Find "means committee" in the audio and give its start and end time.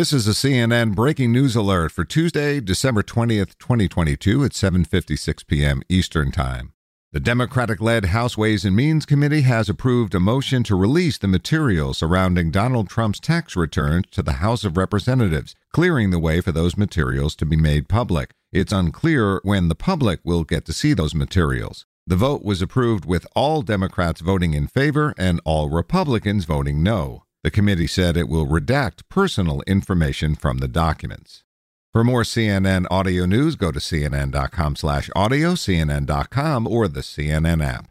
8.74-9.42